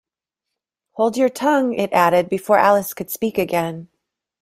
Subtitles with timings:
[0.93, 3.87] ‘Hold your tongue!’ it added, before Alice could speak again.